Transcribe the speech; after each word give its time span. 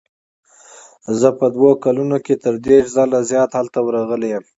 زه 1.19 1.29
په 1.39 1.45
دوو 1.55 1.71
کلونو 1.83 2.17
کې 2.25 2.35
تر 2.43 2.53
دېرش 2.65 2.87
ځله 2.97 3.19
زیات 3.31 3.51
هلته 3.59 3.79
ورغلی 3.83 4.29
یم. 4.33 4.45